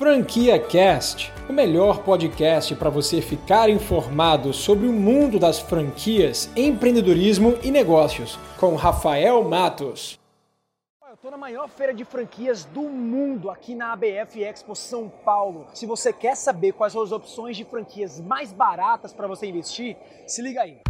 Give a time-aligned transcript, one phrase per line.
[0.00, 7.58] Franquia Cast, o melhor podcast para você ficar informado sobre o mundo das franquias, empreendedorismo
[7.62, 10.18] e negócios, com Rafael Matos.
[11.06, 15.66] Eu estou na maior feira de franquias do mundo, aqui na ABF Expo São Paulo.
[15.74, 19.98] Se você quer saber quais são as opções de franquias mais baratas para você investir,
[20.26, 20.80] se liga aí.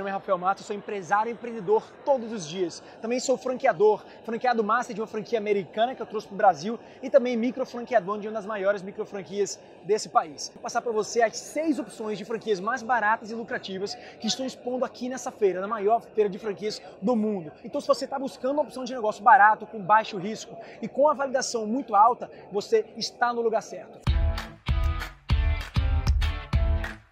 [0.00, 2.82] Meu nome é Rafael Matos, sou empresário e empreendedor todos os dias.
[3.02, 6.78] Também sou franqueador, franqueado master de uma franquia americana que eu trouxe para o Brasil
[7.02, 10.50] e também microfranqueador de uma das maiores microfranquias desse país.
[10.54, 14.46] Vou passar para você as seis opções de franquias mais baratas e lucrativas que estou
[14.46, 17.52] expondo aqui nessa feira, na maior feira de franquias do mundo.
[17.62, 21.10] Então, se você está buscando uma opção de negócio barato, com baixo risco e com
[21.10, 24.09] a validação muito alta, você está no lugar certo.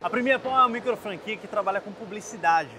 [0.00, 2.70] A Pão é uma micro franquia que trabalha com publicidade.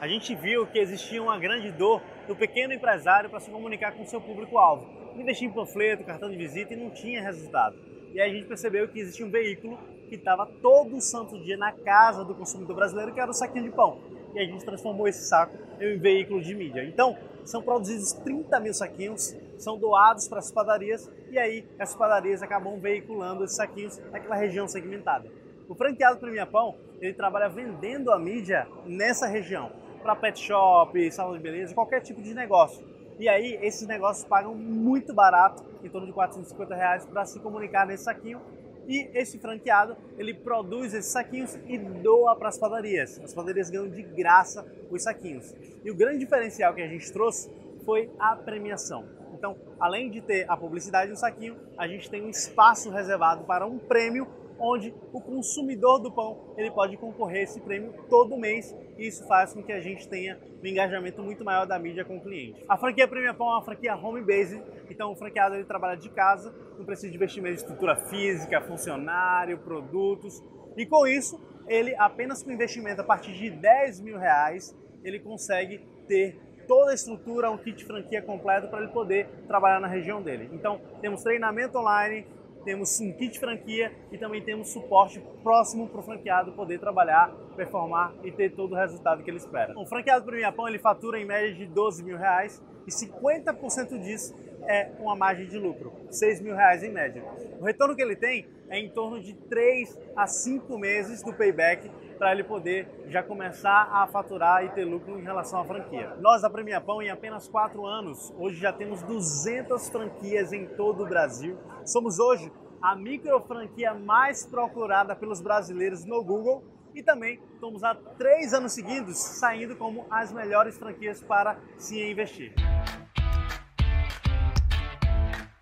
[0.00, 4.06] A gente viu que existia uma grande dor do pequeno empresário para se comunicar com
[4.06, 4.86] seu público-alvo.
[5.16, 7.76] Investia em panfleto, cartão de visita e não tinha resultado.
[8.12, 9.76] E aí a gente percebeu que existia um veículo
[10.08, 13.72] que estava todo santo dia na casa do consumidor brasileiro, que era o saquinho de
[13.72, 14.00] pão.
[14.32, 16.84] E a gente transformou esse saco em um veículo de mídia.
[16.84, 22.40] Então, são produzidos 30 mil saquinhos, são doados para as padarias e aí as padarias
[22.40, 25.28] acabam veiculando esses saquinhos naquela região segmentada.
[25.68, 29.70] O franqueado Premia Pão, ele trabalha vendendo a mídia nessa região,
[30.02, 32.82] para pet shop, salão de beleza, qualquer tipo de negócio.
[33.18, 37.86] E aí, esses negócios pagam muito barato, em torno de 450 reais, para se comunicar
[37.86, 38.40] nesse saquinho.
[38.86, 43.20] E esse franqueado, ele produz esses saquinhos e doa para as padarias.
[43.22, 45.54] As padarias ganham de graça os saquinhos.
[45.84, 47.52] E o grande diferencial que a gente trouxe
[47.84, 49.04] foi a premiação.
[49.34, 53.66] Então, além de ter a publicidade no saquinho, a gente tem um espaço reservado para
[53.66, 54.26] um prêmio
[54.58, 59.26] onde o consumidor do pão ele pode concorrer a esse prêmio todo mês e isso
[59.26, 62.64] faz com que a gente tenha um engajamento muito maior da mídia com o cliente.
[62.68, 66.08] A franquia Premia Pão é uma franquia home base, então o franqueado ele trabalha de
[66.10, 70.42] casa, não precisa de investimento em estrutura física, funcionário, produtos
[70.76, 75.78] e com isso ele apenas com investimento a partir de 10 mil reais ele consegue
[76.06, 80.50] ter toda a estrutura, um kit franquia completo para ele poder trabalhar na região dele.
[80.52, 82.26] Então temos treinamento online,
[82.68, 88.12] temos um kit franquia e também temos suporte próximo para o franqueado poder trabalhar, performar
[88.22, 89.72] e ter todo o resultado que ele espera.
[89.74, 93.98] O franqueado para o Japão ele fatura em média de 12 mil reais e 50%
[94.02, 94.34] disso
[94.66, 97.24] é uma margem de lucro, 6 mil reais em média.
[97.58, 101.90] O retorno que ele tem é em torno de 3 a 5 meses do payback
[102.18, 106.16] para ele poder já começar a faturar e ter lucro em relação à franquia.
[106.20, 111.04] Nós da Premia Pão, em apenas 4 anos, hoje já temos 200 franquias em todo
[111.04, 111.56] o Brasil.
[111.86, 112.52] Somos hoje
[112.82, 116.64] a micro franquia mais procurada pelos brasileiros no Google
[116.94, 122.52] e também estamos há três anos seguidos saindo como as melhores franquias para se investir.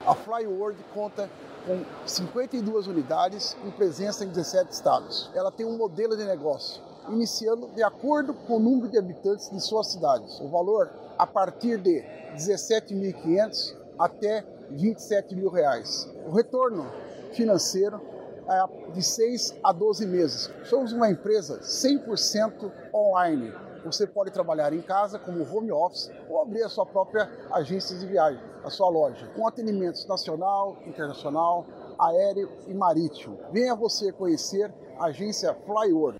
[0.06, 1.28] A Flyworld conta
[1.66, 5.30] com 52 unidades com presença em 17 estados.
[5.34, 9.60] Ela tem um modelo de negócio iniciando de acordo com o número de habitantes de
[9.60, 10.40] suas cidades.
[10.40, 12.02] O valor a partir de
[12.34, 16.08] 17.500 até 27 mil reais.
[16.26, 16.90] O retorno
[17.32, 18.00] financeiro
[18.48, 20.50] é de 6 a 12 meses.
[20.64, 23.52] Somos uma empresa 100% online.
[23.86, 28.04] Você pode trabalhar em casa como home office ou abrir a sua própria agência de
[28.04, 31.64] viagem, a sua loja, com atendimentos nacional, internacional,
[31.96, 33.38] aéreo e marítimo.
[33.52, 36.18] Venha você conhecer a agência Flyworld.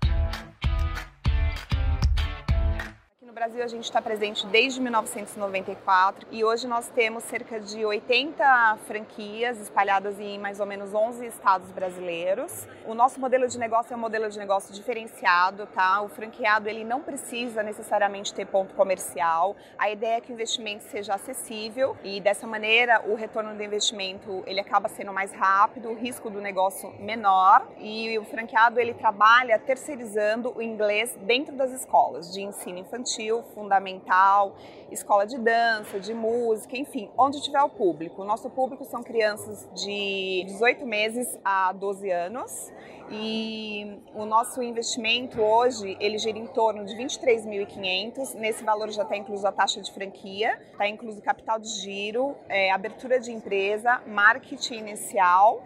[3.37, 9.59] Brasil a gente está presente desde 1994 e hoje nós temos cerca de 80 franquias
[9.59, 12.67] espalhadas em mais ou menos 11 estados brasileiros.
[12.83, 16.01] O nosso modelo de negócio é um modelo de negócio diferenciado, tá?
[16.01, 19.55] O franqueado ele não precisa necessariamente ter ponto comercial.
[19.77, 24.41] A ideia é que o investimento seja acessível e dessa maneira o retorno do investimento
[24.47, 29.59] ele acaba sendo mais rápido, o risco do negócio menor e o franqueado ele trabalha
[29.59, 34.55] terceirizando o inglês dentro das escolas de ensino infantil infantil, fundamental,
[34.91, 38.21] escola de dança, de música, enfim, onde tiver o público.
[38.21, 42.71] O nosso público são crianças de 18 meses a 12 anos
[43.09, 48.33] e o nosso investimento hoje ele gira em torno de 23.500.
[48.35, 52.71] Nesse valor já está incluso a taxa de franquia, está incluso capital de giro, é,
[52.71, 55.63] abertura de empresa, marketing inicial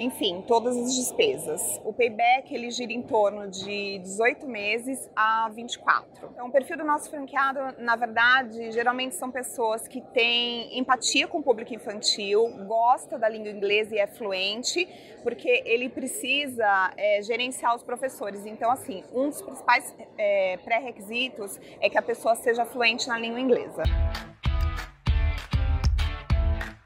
[0.00, 1.78] enfim, todas as despesas.
[1.84, 6.30] O payback ele gira em torno de 18 meses a 24.
[6.32, 11.40] Então, o perfil do nosso franqueado, na verdade, geralmente são pessoas que têm empatia com
[11.40, 14.88] o público infantil, gosta da língua inglesa e é fluente,
[15.22, 18.46] porque ele precisa é, gerenciar os professores.
[18.46, 23.38] Então, assim, um dos principais é, pré-requisitos é que a pessoa seja fluente na língua
[23.38, 23.82] inglesa.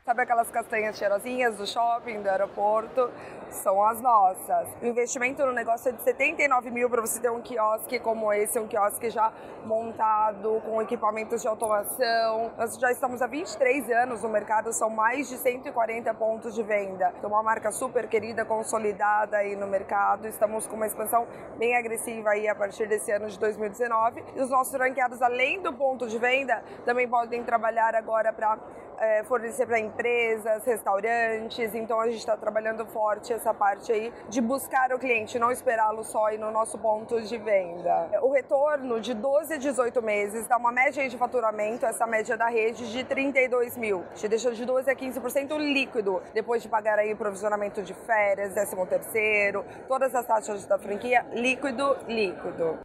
[0.07, 3.11] Sabe aquelas castanhas cheirosinhas do shopping, do aeroporto?
[3.49, 4.69] São as nossas.
[4.83, 8.59] O investimento no negócio é de 79 mil para você ter um quiosque como esse,
[8.59, 9.33] um quiosque já
[9.65, 12.53] montado, com equipamentos de automação.
[12.59, 17.11] Nós já estamos há 23 anos no mercado, são mais de 140 pontos de venda.
[17.17, 20.29] Então, uma marca super querida, consolidada aí no mercado.
[20.29, 24.23] Estamos com uma expansão bem agressiva aí a partir desse ano de 2019.
[24.37, 28.59] E os nossos franqueados, além do ponto de venda, também podem trabalhar agora para
[28.99, 31.75] é, fornecer para empresas, restaurantes.
[31.75, 36.05] Então a gente está trabalhando forte essa parte aí de buscar o cliente, não esperá-lo
[36.05, 38.11] só ir no nosso ponto de venda.
[38.23, 42.47] O retorno de 12 a 18 meses dá uma média de faturamento, essa média da
[42.47, 44.05] rede, de 32 mil.
[44.15, 48.77] Te deixa de 12 a 15% líquido, depois de pagar aí provisionamento de férias, 13
[48.87, 52.79] terceiro, todas as taxas da franquia, líquido, líquido.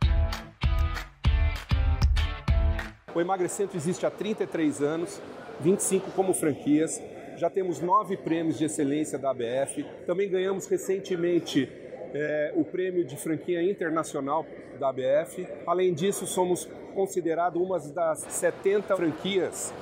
[3.14, 5.20] O Emagrecentro existe há 33 anos,
[5.60, 7.02] 25 como franquias.
[7.38, 9.86] Já temos nove prêmios de excelência da ABF.
[10.06, 11.70] Também ganhamos recentemente
[12.14, 14.46] é, o prêmio de franquia internacional
[14.80, 15.48] da ABF.
[15.66, 19.74] Além disso, somos considerados uma das 70 franquias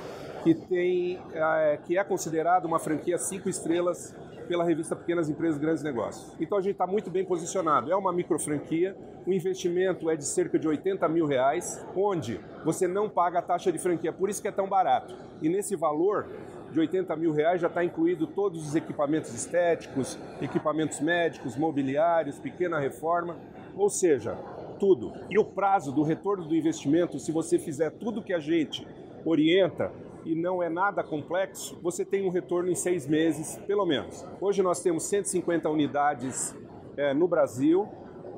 [0.43, 4.13] que tem, é, que é considerada uma franquia cinco estrelas
[4.47, 6.33] pela revista Pequenas Empresas Grandes Negócios.
[6.39, 7.91] Então a gente está muito bem posicionado.
[7.91, 8.95] É uma micro franquia,
[9.25, 13.71] o investimento é de cerca de 80 mil reais, onde você não paga a taxa
[13.71, 15.15] de franquia, por isso que é tão barato.
[15.41, 16.27] E nesse valor
[16.71, 22.79] de 80 mil reais já está incluído todos os equipamentos estéticos, equipamentos médicos, mobiliários, pequena
[22.79, 23.37] reforma,
[23.75, 24.35] ou seja,
[24.79, 25.13] tudo.
[25.29, 28.87] E o prazo do retorno do investimento, se você fizer tudo que a gente
[29.25, 29.91] orienta,
[30.27, 34.25] e não é nada complexo, você tem um retorno em seis meses, pelo menos.
[34.41, 36.53] Hoje nós temos 150 unidades
[36.97, 37.87] é, no Brasil,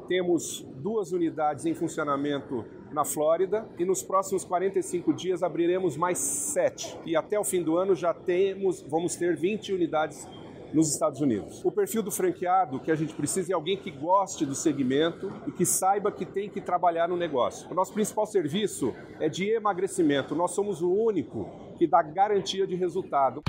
[0.08, 6.98] temos duas unidades em funcionamento na Flórida e nos próximos 45 dias abriremos mais sete.
[7.06, 10.28] E até o fim do ano já temos, vamos ter 20 unidades
[10.74, 11.64] nos Estados Unidos.
[11.64, 15.52] O perfil do franqueado que a gente precisa é alguém que goste do segmento e
[15.52, 17.70] que saiba que tem que trabalhar no negócio.
[17.70, 20.36] O nosso principal serviço é de emagrecimento.
[20.36, 23.42] Nós somos o único que dá garantia de resultado.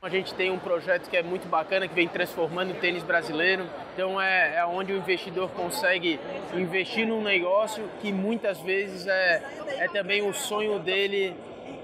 [0.00, 3.66] A gente tem um projeto que é muito bacana, que vem transformando o tênis brasileiro.
[3.92, 6.20] Então é, é onde o investidor consegue
[6.54, 9.42] investir num negócio que muitas vezes é,
[9.76, 11.34] é também o sonho dele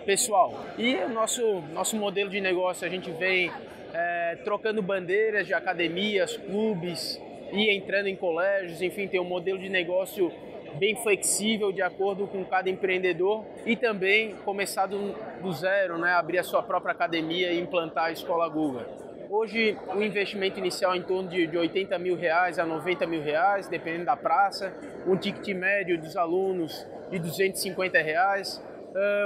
[0.05, 0.65] pessoal.
[0.79, 3.51] E o nosso, nosso modelo de negócio, a gente vem
[3.93, 7.21] é, trocando bandeiras de academias, clubes
[7.53, 10.33] e entrando em colégios, enfim, tem um modelo de negócio
[10.75, 16.39] bem flexível de acordo com cada empreendedor e também começar do, do zero, né, abrir
[16.39, 18.83] a sua própria academia e implantar a escola Google.
[19.31, 23.23] Hoje o investimento inicial é em torno de, de 80 mil reais a 90 mil
[23.23, 24.75] reais, dependendo da praça.
[25.07, 28.63] Um ticket médio dos alunos de 250 reais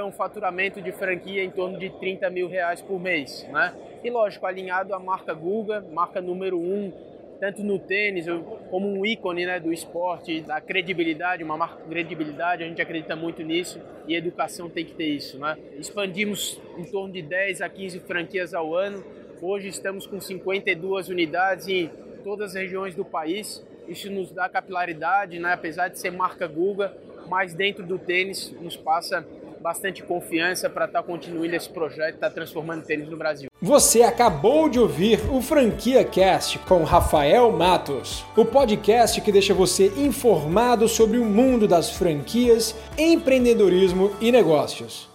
[0.05, 3.73] um faturamento de franquia em torno de 30 mil reais por mês, né?
[4.03, 6.91] E lógico, alinhado à marca Guga, marca número um,
[7.39, 8.25] tanto no tênis
[8.69, 13.15] como um ícone né, do esporte, da credibilidade, uma marca com credibilidade, a gente acredita
[13.15, 15.39] muito nisso e educação tem que ter isso.
[15.39, 15.57] Né?
[15.77, 19.03] Expandimos em torno de 10 a 15 franquias ao ano,
[19.41, 21.89] hoje estamos com 52 unidades em
[22.23, 25.53] todas as regiões do país, isso nos dá capilaridade, né?
[25.53, 26.93] apesar de ser marca Guga,
[27.29, 29.25] mas dentro do tênis nos passa
[29.61, 33.49] bastante confiança para estar tá continuando esse projeto, estar tá transformando tênis no Brasil.
[33.61, 39.87] Você acabou de ouvir o Franquia Cast com Rafael Matos, o podcast que deixa você
[39.97, 45.08] informado sobre o mundo das franquias, empreendedorismo e negócios.